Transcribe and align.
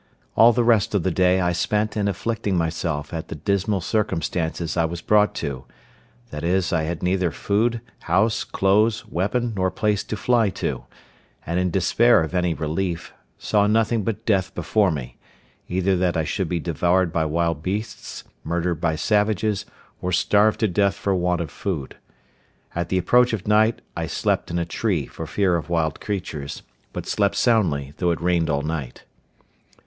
All 0.35 0.51
the 0.51 0.63
rest 0.63 0.95
of 0.95 1.03
the 1.03 1.11
day 1.11 1.39
I 1.41 1.51
spent 1.51 1.95
in 1.95 2.07
afflicting 2.07 2.57
myself 2.57 3.13
at 3.13 3.27
the 3.27 3.35
dismal 3.35 3.81
circumstances 3.81 4.75
I 4.75 4.83
was 4.83 4.99
brought 4.99 5.35
to—viz. 5.35 6.73
I 6.73 6.81
had 6.85 7.03
neither 7.03 7.29
food, 7.29 7.81
house, 7.99 8.43
clothes, 8.43 9.05
weapon, 9.07 9.53
nor 9.55 9.69
place 9.69 10.03
to 10.05 10.17
fly 10.17 10.49
to; 10.57 10.85
and 11.45 11.59
in 11.59 11.69
despair 11.69 12.23
of 12.23 12.33
any 12.33 12.55
relief, 12.55 13.13
saw 13.37 13.67
nothing 13.67 14.01
but 14.03 14.25
death 14.25 14.55
before 14.55 14.89
me—either 14.89 15.95
that 15.95 16.17
I 16.17 16.23
should 16.23 16.49
be 16.49 16.59
devoured 16.59 17.13
by 17.13 17.25
wild 17.25 17.61
beasts, 17.61 18.23
murdered 18.43 18.81
by 18.81 18.95
savages, 18.95 19.67
or 20.01 20.11
starved 20.11 20.61
to 20.61 20.67
death 20.67 20.95
for 20.95 21.13
want 21.13 21.41
of 21.41 21.51
food. 21.51 21.95
At 22.73 22.89
the 22.89 22.97
approach 22.97 23.33
of 23.33 23.47
night 23.47 23.81
I 23.95 24.07
slept 24.07 24.49
in 24.49 24.57
a 24.57 24.65
tree, 24.65 25.05
for 25.05 25.27
fear 25.27 25.55
of 25.57 25.69
wild 25.69 25.99
creatures; 26.01 26.63
but 26.91 27.05
slept 27.05 27.35
soundly, 27.35 27.93
though 27.97 28.09
it 28.09 28.19
rained 28.19 28.49
all 28.49 28.63
night. 28.63 29.03